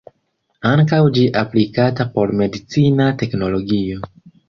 [0.69, 4.05] Ankaŭ ĝi aplikata por medicina teknologio.